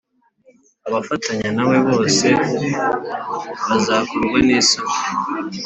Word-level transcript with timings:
abafatanya 0.87 1.49
na 1.55 1.63
we 1.69 1.77
bose 1.89 2.27
bazakorwa 3.67 4.37
n 4.47 4.49
isoni 4.59 4.95